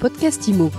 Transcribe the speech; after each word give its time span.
podcast 0.00 0.48
IMO. 0.48 0.70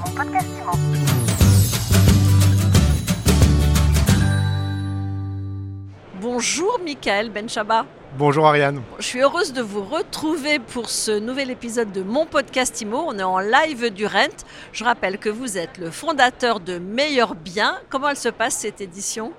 Bonjour 6.21 6.79
Michael 6.83 7.29
Benchaba. 7.31 7.85
Bonjour 8.17 8.45
Ariane. 8.47 8.81
Je 8.99 9.05
suis 9.05 9.21
heureuse 9.21 9.53
de 9.53 9.61
vous 9.61 9.83
retrouver 9.83 10.59
pour 10.59 10.89
ce 10.89 11.17
nouvel 11.17 11.49
épisode 11.49 11.91
de 11.91 12.03
mon 12.03 12.25
podcast 12.25 12.79
IMO. 12.81 13.03
On 13.07 13.17
est 13.17 13.23
en 13.23 13.39
live 13.39 13.89
du 13.91 14.05
Rent. 14.05 14.43
Je 14.73 14.83
rappelle 14.83 15.17
que 15.17 15.29
vous 15.29 15.57
êtes 15.57 15.77
le 15.77 15.89
fondateur 15.89 16.59
de 16.59 16.77
Meilleur 16.77 17.35
Bien. 17.35 17.77
Comment 17.89 18.09
elle 18.09 18.17
se 18.17 18.29
passe 18.29 18.57
cette 18.57 18.81
édition? 18.81 19.31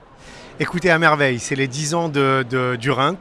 Écoutez 0.58 0.90
à 0.90 0.98
merveille, 0.98 1.38
c'est 1.38 1.56
les 1.56 1.68
10 1.68 1.94
ans 1.94 2.08
de, 2.08 2.44
de- 2.48 2.76
du 2.76 2.90
Rent 2.90 3.18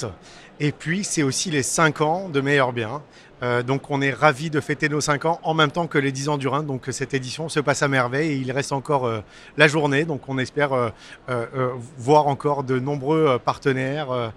et 0.59 0.71
puis 0.71 1.03
c'est 1.03 1.23
aussi 1.23 1.49
les 1.49 1.63
5 1.63 2.01
ans 2.01 2.29
de 2.29 2.39
Meilleur 2.41 2.71
Bien. 2.73 3.01
Euh, 3.43 3.63
donc 3.63 3.89
on 3.89 4.01
est 4.01 4.11
ravis 4.11 4.49
de 4.49 4.59
fêter 4.59 4.87
nos 4.89 5.01
5 5.01 5.25
ans 5.25 5.39
en 5.43 5.53
même 5.53 5.71
temps 5.71 5.87
que 5.87 5.97
les 5.97 6.11
10 6.11 6.29
ans 6.29 6.37
du 6.37 6.47
Rhin. 6.47 6.63
Donc 6.63 6.87
cette 6.91 7.13
édition 7.13 7.49
se 7.49 7.59
passe 7.59 7.81
à 7.81 7.87
merveille 7.87 8.31
et 8.31 8.35
il 8.35 8.51
reste 8.51 8.71
encore 8.71 9.05
euh, 9.05 9.21
la 9.57 9.67
journée. 9.67 10.05
Donc 10.05 10.29
on 10.29 10.37
espère 10.37 10.73
euh, 10.73 10.89
euh, 11.29 11.45
euh, 11.55 11.69
voir 11.97 12.27
encore 12.27 12.63
de 12.63 12.79
nombreux 12.79 13.25
euh, 13.27 13.37
partenaires 13.39 14.11
euh, 14.11 14.29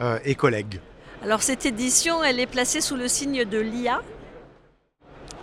euh, 0.00 0.18
et 0.24 0.34
collègues. 0.34 0.80
Alors 1.22 1.42
cette 1.42 1.66
édition, 1.66 2.22
elle 2.22 2.40
est 2.40 2.46
placée 2.46 2.80
sous 2.80 2.96
le 2.96 3.08
signe 3.08 3.44
de 3.44 3.58
l'IA. 3.58 4.00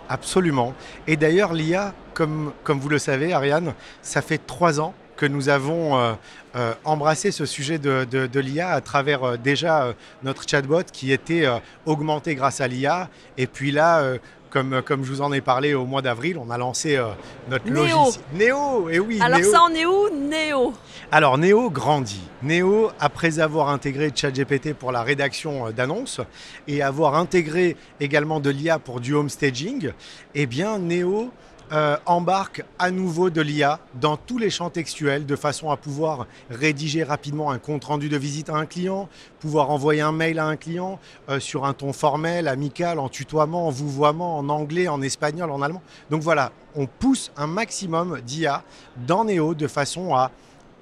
Absolument. 0.08 0.72
Et 1.06 1.16
d'ailleurs, 1.16 1.52
l'IA, 1.52 1.92
comme, 2.14 2.52
comme 2.62 2.78
vous 2.78 2.88
le 2.88 2.98
savez, 2.98 3.32
Ariane, 3.32 3.74
ça 4.02 4.22
fait 4.22 4.38
trois 4.38 4.80
ans 4.80 4.94
que 5.16 5.26
nous 5.26 5.48
avons 5.48 5.98
euh, 5.98 6.12
euh, 6.56 6.74
embrassé 6.84 7.30
ce 7.30 7.46
sujet 7.46 7.78
de, 7.78 8.06
de- 8.10 8.26
de 8.26 8.40
l'IA 8.40 8.70
à 8.70 8.80
travers 8.80 9.22
euh, 9.24 9.36
déjà 9.36 9.94
notre 10.22 10.48
chatbot 10.48 10.82
qui 10.92 11.12
était 11.12 11.46
augmenté 11.86 12.34
grâce 12.34 12.60
à 12.60 12.68
l'IA. 12.68 13.08
Et 13.38 13.46
puis 13.46 13.70
là, 13.72 14.02
comme, 14.50 14.80
comme 14.82 15.04
je 15.04 15.10
vous 15.10 15.20
en 15.22 15.32
ai 15.32 15.40
parlé 15.40 15.74
au 15.74 15.84
mois 15.86 16.02
d'avril, 16.02 16.38
on 16.38 16.50
a 16.50 16.56
lancé 16.58 16.96
euh, 16.96 17.06
notre 17.50 17.68
Néo. 17.68 17.82
logiciel. 17.84 18.24
Néo 18.34 18.88
Et 18.90 18.98
oui, 19.00 19.18
Alors 19.20 19.38
Néo. 19.40 19.50
ça 19.50 19.62
en 19.62 19.70
est 19.74 19.84
où 19.86 20.08
Néo? 20.10 20.72
Alors 21.12 21.36
Néo 21.38 21.70
grandit. 21.70 22.22
Néo, 22.42 22.90
après 23.00 23.38
avoir 23.40 23.68
intégré 23.70 24.12
ChatGPT 24.14 24.72
pour 24.74 24.92
la 24.92 25.02
rédaction 25.02 25.70
d'annonces 25.70 26.20
et 26.68 26.82
avoir 26.82 27.16
intégré 27.16 27.76
également 28.00 28.40
de 28.40 28.50
l'IA 28.50 28.78
pour 28.78 29.00
du 29.00 29.14
home 29.14 29.28
staging, 29.30 29.92
eh 30.34 30.46
bien 30.46 30.78
Néo 30.78 31.30
euh, 31.72 31.96
embarque 32.06 32.62
à 32.78 32.90
nouveau 32.90 33.30
de 33.30 33.40
l'IA 33.40 33.80
dans 33.94 34.16
tous 34.16 34.38
les 34.38 34.50
champs 34.50 34.70
textuels 34.70 35.26
de 35.26 35.36
façon 35.36 35.70
à 35.70 35.76
pouvoir 35.76 36.26
rédiger 36.48 37.02
rapidement 37.02 37.50
un 37.50 37.58
compte 37.58 37.84
rendu 37.84 38.08
de 38.08 38.16
visite 38.16 38.50
à 38.50 38.54
un 38.54 38.66
client, 38.66 39.08
pouvoir 39.40 39.70
envoyer 39.70 40.00
un 40.00 40.12
mail 40.12 40.38
à 40.38 40.46
un 40.46 40.56
client 40.56 41.00
euh, 41.28 41.40
sur 41.40 41.64
un 41.64 41.72
ton 41.72 41.92
formel, 41.92 42.46
amical, 42.46 42.98
en 42.98 43.08
tutoiement, 43.08 43.66
en 43.66 43.70
vouvoiement, 43.70 44.38
en 44.38 44.48
anglais, 44.48 44.88
en 44.88 45.02
espagnol, 45.02 45.50
en 45.50 45.60
allemand. 45.60 45.82
Donc 46.10 46.22
voilà, 46.22 46.52
on 46.76 46.86
pousse 46.86 47.32
un 47.36 47.46
maximum 47.46 48.20
d'IA 48.20 48.62
dans 49.06 49.24
Néo 49.24 49.54
de 49.54 49.66
façon 49.66 50.14
à 50.14 50.30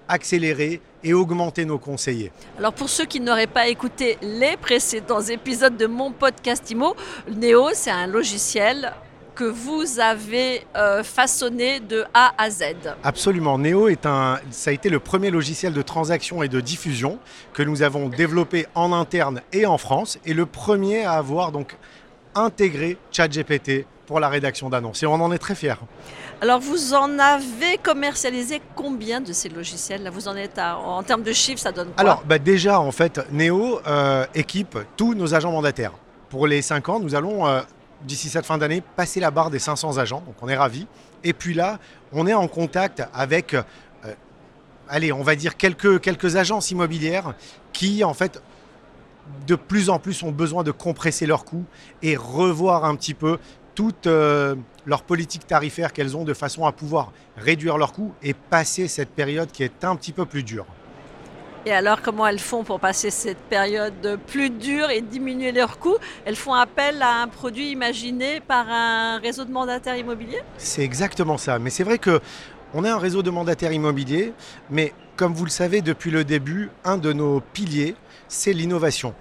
accélérer 0.08 0.80
et 1.02 1.14
augmenter 1.14 1.64
nos 1.64 1.78
conseillers. 1.78 2.32
Alors 2.58 2.72
pour 2.72 2.88
ceux 2.88 3.06
qui 3.06 3.20
n'auraient 3.20 3.46
pas 3.46 3.68
écouté 3.68 4.18
les 4.22 4.56
précédents 4.56 5.22
épisodes 5.22 5.76
de 5.76 5.86
mon 5.86 6.12
podcast 6.12 6.70
IMO, 6.70 6.94
Néo, 7.30 7.70
c'est 7.72 7.90
un 7.90 8.06
logiciel 8.06 8.92
que 9.34 9.44
vous 9.44 9.98
avez 10.00 10.66
euh, 10.76 11.02
façonné 11.02 11.80
de 11.80 12.04
A 12.14 12.32
à 12.38 12.50
Z. 12.50 12.62
Absolument, 13.02 13.58
Neo 13.58 13.88
est 13.88 14.06
un, 14.06 14.38
ça 14.50 14.70
a 14.70 14.72
été 14.72 14.88
le 14.88 15.00
premier 15.00 15.30
logiciel 15.30 15.72
de 15.72 15.82
transaction 15.82 16.42
et 16.42 16.48
de 16.48 16.60
diffusion 16.60 17.18
que 17.52 17.62
nous 17.62 17.82
avons 17.82 18.08
développé 18.08 18.66
en 18.74 18.92
interne 18.92 19.40
et 19.52 19.66
en 19.66 19.78
France, 19.78 20.18
et 20.24 20.34
le 20.34 20.46
premier 20.46 21.04
à 21.04 21.12
avoir 21.12 21.50
donc 21.52 21.76
intégré 22.34 22.96
ChatGPT 23.10 23.86
pour 24.06 24.20
la 24.20 24.28
rédaction 24.28 24.68
d'annonces. 24.68 25.02
Et 25.02 25.06
on 25.06 25.14
en 25.14 25.32
est 25.32 25.38
très 25.38 25.54
fiers. 25.54 25.74
Alors 26.40 26.60
vous 26.60 26.92
en 26.94 27.18
avez 27.18 27.78
commercialisé 27.82 28.60
combien 28.74 29.20
de 29.20 29.32
ces 29.32 29.48
logiciels 29.48 30.02
Là, 30.02 30.10
vous 30.10 30.28
en 30.28 30.36
êtes 30.36 30.58
à- 30.58 30.76
en 30.76 31.02
termes 31.02 31.22
de 31.22 31.32
chiffres, 31.32 31.60
ça 31.60 31.72
donne 31.72 31.88
quoi? 31.88 31.94
Alors 32.00 32.22
bah 32.26 32.38
déjà 32.38 32.80
en 32.80 32.92
fait, 32.92 33.20
Neo 33.32 33.80
euh, 33.86 34.26
équipe 34.34 34.76
tous 34.96 35.14
nos 35.14 35.34
agents 35.34 35.52
mandataires. 35.52 35.92
Pour 36.28 36.46
les 36.46 36.60
5 36.62 36.88
ans, 36.88 37.00
nous 37.00 37.14
allons 37.14 37.46
euh, 37.46 37.60
d'ici 38.04 38.28
cette 38.28 38.46
fin 38.46 38.58
d'année 38.58 38.82
passer 38.96 39.20
la 39.20 39.30
barre 39.30 39.50
des 39.50 39.58
500 39.58 39.98
agents, 39.98 40.22
donc 40.26 40.36
on 40.42 40.48
est 40.48 40.56
ravis. 40.56 40.86
Et 41.22 41.32
puis 41.32 41.54
là, 41.54 41.78
on 42.12 42.26
est 42.26 42.34
en 42.34 42.48
contact 42.48 43.02
avec, 43.12 43.54
euh, 43.54 43.62
allez, 44.88 45.12
on 45.12 45.22
va 45.22 45.36
dire 45.36 45.56
quelques, 45.56 46.36
agences 46.36 46.70
immobilières 46.70 47.34
qui 47.72 48.04
en 48.04 48.14
fait 48.14 48.42
de 49.46 49.54
plus 49.54 49.88
en 49.88 49.98
plus 49.98 50.22
ont 50.22 50.32
besoin 50.32 50.62
de 50.62 50.70
compresser 50.70 51.26
leurs 51.26 51.44
coûts 51.44 51.64
et 52.02 52.16
revoir 52.16 52.84
un 52.84 52.94
petit 52.94 53.14
peu 53.14 53.38
toute 53.74 54.06
euh, 54.06 54.54
leur 54.84 55.02
politique 55.02 55.46
tarifaire 55.46 55.92
qu'elles 55.92 56.16
ont 56.16 56.24
de 56.24 56.34
façon 56.34 56.66
à 56.66 56.72
pouvoir 56.72 57.10
réduire 57.36 57.78
leurs 57.78 57.92
coûts 57.92 58.12
et 58.22 58.34
passer 58.34 58.86
cette 58.86 59.10
période 59.10 59.50
qui 59.50 59.62
est 59.62 59.84
un 59.84 59.96
petit 59.96 60.12
peu 60.12 60.26
plus 60.26 60.42
dure. 60.42 60.66
Et 61.66 61.72
alors 61.72 62.02
comment 62.02 62.26
elles 62.26 62.40
font 62.40 62.62
pour 62.62 62.78
passer 62.78 63.10
cette 63.10 63.38
période 63.38 64.18
plus 64.26 64.50
dure 64.50 64.90
et 64.90 65.00
diminuer 65.00 65.50
leurs 65.50 65.78
coûts 65.78 65.96
Elles 66.26 66.36
font 66.36 66.52
appel 66.52 67.00
à 67.00 67.22
un 67.22 67.28
produit 67.28 67.70
imaginé 67.70 68.40
par 68.40 68.66
un 68.68 69.18
réseau 69.18 69.46
de 69.46 69.50
mandataires 69.50 69.96
immobiliers? 69.96 70.42
C'est 70.58 70.82
exactement 70.82 71.38
ça. 71.38 71.58
Mais 71.58 71.70
c'est 71.70 71.84
vrai 71.84 71.96
que 71.96 72.20
on 72.74 72.84
est 72.84 72.88
un 72.90 72.98
réseau 72.98 73.22
de 73.22 73.30
mandataires 73.30 73.72
immobiliers, 73.72 74.34
mais 74.68 74.92
comme 75.16 75.32
vous 75.32 75.44
le 75.44 75.50
savez 75.50 75.80
depuis 75.80 76.10
le 76.10 76.24
début, 76.24 76.70
un 76.84 76.98
de 76.98 77.12
nos 77.12 77.40
piliers, 77.40 77.94
c'est 78.28 78.52
l'innovation. 78.52 79.14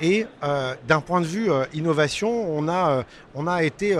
Et 0.00 0.26
euh, 0.44 0.74
d'un 0.86 1.00
point 1.00 1.20
de 1.20 1.26
vue 1.26 1.50
euh, 1.50 1.64
innovation, 1.74 2.28
on 2.30 2.68
a, 2.68 2.90
euh, 2.90 3.02
on 3.34 3.46
a 3.46 3.62
été 3.64 3.96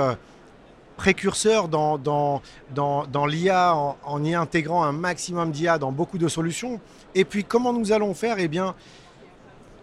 précurseur 0.96 1.68
dans, 1.68 1.98
dans, 1.98 2.42
dans, 2.74 3.06
dans 3.06 3.26
l'IA 3.26 3.74
en, 3.74 4.24
y 4.24 4.34
intégrant 4.34 4.84
un 4.84 4.92
maximum 4.92 5.50
d'IA 5.50 5.78
dans 5.78 5.92
beaucoup 5.92 6.18
de 6.18 6.28
solutions. 6.28 6.80
Et 7.14 7.24
puis 7.24 7.44
comment 7.44 7.72
nous 7.72 7.92
allons 7.92 8.14
faire? 8.14 8.36
Eh 8.38 8.48
bien, 8.48 8.74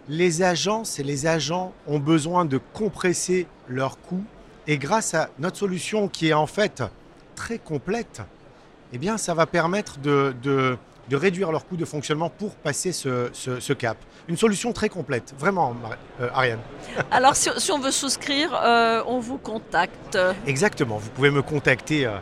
les 0.08 0.42
agences 0.42 0.98
et 0.98 1.02
les 1.04 1.26
agents 1.26 1.72
ont 1.86 1.98
besoin 1.98 2.44
de 2.44 2.58
compresser 2.72 3.46
leurs 3.68 4.00
coûts. 4.00 4.24
Et 4.66 4.78
grâce 4.78 5.14
à 5.14 5.30
notre 5.38 5.56
solution 5.56 6.08
qui 6.08 6.28
est 6.28 6.32
en 6.32 6.46
fait 6.46 6.82
très 7.34 7.58
complète, 7.58 8.22
eh 8.92 8.98
bien, 8.98 9.18
ça 9.18 9.34
va 9.34 9.46
permettre 9.46 9.98
de- 9.98 10.34
de 11.10 11.16
réduire 11.16 11.50
leurs 11.50 11.66
coûts 11.66 11.76
de 11.76 11.84
fonctionnement 11.84 12.30
pour 12.30 12.54
passer 12.54 12.92
ce, 12.92 13.28
ce- 13.32 13.58
ce 13.58 13.72
cap. 13.72 13.96
Une 14.28 14.36
solution 14.36 14.72
très 14.72 14.88
complète, 14.88 15.34
vraiment, 15.36 15.74
euh, 16.20 16.28
Ariane. 16.32 16.60
Alors 17.10 17.34
si, 17.34 17.50
si 17.58 17.72
on 17.72 17.80
veut 17.80 17.90
souscrire, 17.90 18.54
euh, 18.64 19.02
on 19.06 19.18
vous 19.18 19.36
contacte. 19.36 20.16
Exactement, 20.46 20.98
vous 20.98 21.10
pouvez 21.10 21.30
me 21.30 21.42
contacter 21.42 22.06
euh, 22.06 22.12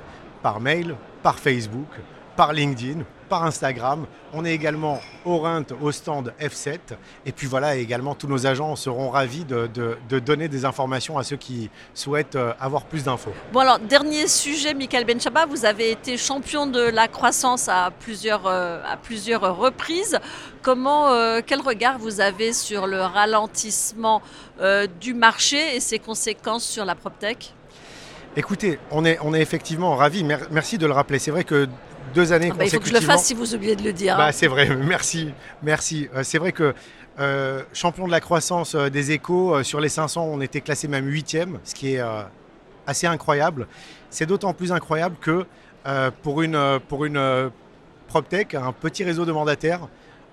par 0.43 0.59
mail, 0.61 0.97
par 1.23 1.39
Facebook, 1.39 1.87
par 2.35 2.55
LinkedIn, 2.55 3.01
par 3.29 3.45
Instagram. 3.45 4.07
On 4.33 4.45
est 4.45 4.53
également 4.53 5.01
au 5.25 5.39
Rint, 5.39 5.67
au 5.81 5.93
stand 5.93 6.33
F7. 6.41 6.79
Et 7.27 7.33
puis 7.33 7.47
voilà, 7.47 7.77
également 7.77 8.15
tous 8.15 8.27
nos 8.27 8.47
agents 8.47 8.75
seront 8.77 9.11
ravis 9.11 9.45
de, 9.45 9.67
de- 9.69 9.97
de 10.09 10.19
donner 10.19 10.49
des 10.49 10.65
informations 10.65 11.19
à 11.19 11.23
ceux 11.23 11.37
qui 11.37 11.71
souhaitent 11.95 12.37
euh, 12.37 12.53
avoir 12.61 12.85
plus 12.85 13.05
d'infos. 13.05 13.33
Bon 13.53 13.61
alors, 13.61 13.79
dernier 13.79 14.27
sujet, 14.29 14.75
Michael 14.75 15.05
Benchaba, 15.05 15.47
vous 15.47 15.65
avez 15.65 15.91
été 15.91 16.17
champion 16.17 16.67
de 16.67 16.81
la 16.81 17.07
croissance 17.09 17.69
à 17.69 17.91
plusieurs, 18.01 18.47
euh, 18.47 18.81
à 18.87 18.97
plusieurs 18.97 19.57
reprises. 19.57 20.19
Comment, 20.63 21.09
euh, 21.11 21.41
quel 21.47 21.61
regard 21.61 21.99
vous 21.99 22.21
avez 22.21 22.53
sur 22.53 22.87
le 22.87 23.01
ralentissement 23.03 24.23
euh, 24.61 24.87
du 25.01 25.15
marché 25.15 25.77
et 25.77 25.81
ses 25.81 25.99
conséquences 25.99 26.65
sur 26.65 26.85
la 26.85 26.95
PropTech? 26.95 27.55
Écoutez, 28.37 28.79
on 28.91 29.05
est, 29.05 29.19
on 29.23 29.35
est 29.35 29.41
effectivement 29.41 29.97
ravis. 29.97 30.23
Mer- 30.25 30.47
merci 30.51 30.79
de 30.79 30.87
le 30.87 30.93
rappeler. 30.93 31.19
C'est 31.19 31.31
vrai 31.31 31.45
que 31.45 31.67
deux 32.15 32.33
années 32.33 32.51
Ah 32.53 32.57
bah, 32.57 32.65
Il 32.65 32.71
faut 32.71 32.81
que 32.81 32.89
je 32.89 32.95
le 32.95 33.01
fasse 33.01 33.25
si 33.25 33.35
vous 33.35 33.55
oubliez 33.55 33.77
de 33.77 33.83
le 33.83 33.93
dire. 33.93 34.15
hein. 34.15 34.19
Bah, 34.19 34.33
c'est 34.33 34.47
vrai, 34.47 34.69
merci, 34.77 35.33
merci. 35.63 36.09
Euh, 36.15 36.23
c'est 36.23 36.39
vrai 36.39 36.53
que 36.53 36.75
euh, 37.21 37.63
champion 37.73 38.07
de 38.07 38.13
la 38.13 38.21
croissance 38.21 38.75
euh, 38.75 38.89
des 38.89 39.11
échos, 39.13 39.63
sur 39.63 39.81
les 39.81 39.89
500, 39.89 40.25
on 40.25 40.41
était 40.41 40.61
classé 40.61 40.89
même 40.89 41.07
huitième, 41.07 41.59
ce 41.65 41.75
qui 41.75 41.95
est 41.95 42.03
assez 42.87 43.07
incroyable. 43.07 43.67
C'est 44.11 44.27
d'autant 44.27 44.55
plus 44.55 44.73
incroyable 44.73 45.17
que 45.21 45.45
pour 46.23 46.43
une, 46.43 46.81
pour 46.89 47.05
une 47.05 47.51
PropTech, 48.09 48.55
un 48.55 48.73
petit 48.73 49.05
réseau 49.05 49.25
de 49.25 49.33
mandataires, 49.33 49.89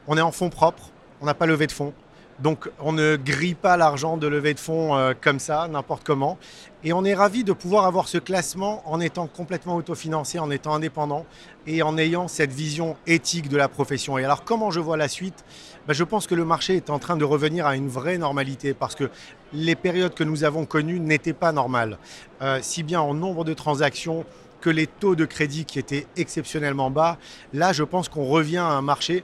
on 0.07 0.17
est 0.17 0.21
en 0.21 0.31
fonds 0.31 0.49
propres, 0.49 0.89
on 1.21 1.25
n'a 1.25 1.33
pas 1.33 1.45
levé 1.45 1.67
de 1.67 1.71
fonds. 1.71 1.93
Donc 2.39 2.69
on 2.81 2.91
ne 2.91 3.15
grille 3.15 3.55
pas 3.55 3.77
l'argent 3.77 4.17
de 4.17 4.27
levée 4.27 4.53
de 4.53 4.59
fonds 4.59 4.95
euh, 4.95 5.13
comme 5.19 5.39
ça, 5.39 5.67
n'importe 5.69 6.03
comment. 6.03 6.37
Et 6.83 6.91
on 6.91 7.05
est 7.05 7.13
ravi 7.15 7.45
de 7.45 7.53
pouvoir 7.53 7.85
avoir 7.85 8.09
ce 8.09 8.17
classement 8.17 8.83
en 8.85 8.99
étant 8.99 9.27
complètement 9.27 9.75
autofinancé, 9.75 10.37
en 10.37 10.51
étant 10.51 10.75
indépendant 10.75 11.25
et 11.65 11.81
en 11.81 11.97
ayant 11.97 12.27
cette 12.27 12.51
vision 12.51 12.97
éthique 13.07 13.47
de 13.47 13.55
la 13.55 13.69
profession. 13.69 14.17
Et 14.17 14.25
alors 14.25 14.43
comment 14.43 14.69
je 14.69 14.81
vois 14.81 14.97
la 14.97 15.07
suite? 15.07 15.45
Ben, 15.87 15.93
Je 15.93 16.03
pense 16.03 16.27
que 16.27 16.35
le 16.35 16.43
marché 16.43 16.75
est 16.75 16.89
en 16.89 16.99
train 16.99 17.15
de 17.15 17.23
revenir 17.23 17.65
à 17.65 17.77
une 17.77 17.87
vraie 17.87 18.17
normalité 18.17 18.73
parce 18.73 18.95
que 18.95 19.09
les 19.53 19.75
périodes 19.75 20.13
que 20.13 20.25
nous 20.25 20.43
avons 20.43 20.65
connues 20.65 20.99
n'étaient 20.99 21.33
pas 21.33 21.53
normales. 21.53 21.97
Euh, 22.41 22.59
si 22.61 22.83
bien 22.83 22.99
en 22.99 23.13
nombre 23.13 23.45
de 23.45 23.53
transactions 23.53 24.25
que 24.59 24.69
les 24.69 24.87
taux 24.87 25.15
de 25.15 25.25
crédit 25.25 25.63
qui 25.63 25.79
étaient 25.79 26.05
exceptionnellement 26.17 26.91
bas, 26.91 27.17
là 27.53 27.71
je 27.71 27.83
pense 27.83 28.09
qu'on 28.09 28.25
revient 28.25 28.57
à 28.57 28.65
un 28.65 28.81
marché 28.81 29.23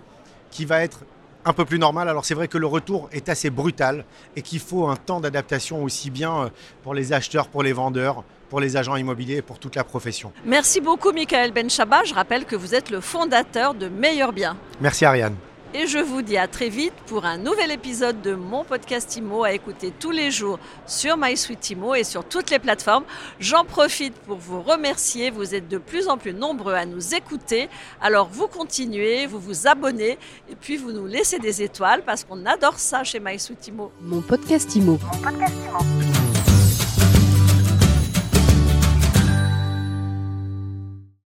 qui 0.50 0.64
va 0.66 0.82
être 0.82 1.04
un 1.46 1.54
peu 1.54 1.66
plus 1.66 1.80
normal. 1.80 2.10
Alors 2.10 2.26
c'est 2.26 2.34
vrai 2.34 2.48
que 2.48 2.58
le 2.58 2.68
retour 2.68 3.10
est 3.12 3.30
assez 3.30 3.50
brutal 3.50 4.06
et 4.36 4.42
qu'il 4.42 4.60
faut 4.60 4.88
un 4.88 4.96
temps 4.96 5.20
d'adaptation 5.20 5.84
aussi 5.84 6.10
bien 6.10 6.44
euh, 6.44 6.50
pour 6.84 6.94
les 6.94 7.14
acheteurs, 7.14 7.48
pour 7.48 7.64
les 7.64 7.74
vendeurs, 7.74 8.24
pour 8.50 8.60
les 8.60 8.78
agents 8.78 8.96
immobiliers 8.96 9.38
et 9.38 9.42
pour 9.42 9.60
toute 9.60 9.76
la 9.76 9.84
profession. 9.84 10.32
Merci 10.46 10.82
beaucoup 10.82 11.12
Michael 11.12 11.52
Benchaba. 11.52 12.04
Je 12.06 12.14
rappelle 12.14 12.46
que 12.46 12.56
vous 12.56 12.76
êtes 12.76 12.90
le 12.90 13.02
fondateur 13.02 13.74
de 13.74 13.88
Meilleur 13.88 14.34
Bien. 14.34 14.58
Merci 14.80 15.06
Ariane. 15.06 15.36
Et 15.74 15.88
je 15.88 16.00
vous 16.00 16.22
dis 16.22 16.38
à 16.38 16.50
très 16.50 16.68
vite 16.68 16.94
pour 17.08 17.24
un 17.26 17.38
nouvel 17.38 17.72
épisode 17.72 18.22
de 18.22 18.34
mon 18.36 18.66
podcast 18.66 19.16
IMO 19.16 19.46
à 19.46 19.54
écouter 19.54 19.94
tous 19.98 20.12
les 20.12 20.30
jours 20.30 20.60
sur 20.86 21.16
MySuite 21.16 21.70
IMO 21.70 21.96
et 21.96 22.04
sur 22.04 22.26
toutes 22.26 22.50
les 22.50 22.60
plateformes. 22.60 23.06
J'en 23.40 23.64
profite 23.64 24.14
pour 24.14 24.38
vous 24.38 24.62
remercier. 24.62 25.30
Vous 25.30 25.56
êtes 25.56 25.70
de 25.70 25.78
plus 25.78 26.10
en 26.10 26.18
plus 26.18 26.34
nombreux 26.34 26.74
à 26.74 26.86
nous 26.86 27.16
écouter. 27.16 27.70
Alors 28.02 28.28
vous 28.30 28.48
continuez, 28.48 29.28
vous 29.28 29.40
vous 29.40 29.66
abonnez 29.66 30.18
et 30.50 30.56
puis 30.60 30.76
vous 30.76 30.92
nous 30.92 31.08
laissez 31.08 31.40
des 31.40 31.62
étoiles 31.62 32.04
parce 32.06 32.26
qu'on 32.26 32.46
adore 32.46 32.78
ça 32.78 33.06
chez 33.06 33.22
MySuite 33.22 33.66
IMO. 33.68 33.94
Mon 34.02 34.20
podcast 34.20 34.76
IMO. 34.76 35.00
Mon 35.02 35.22
podcast 35.22 35.54
IMO. 35.70 36.21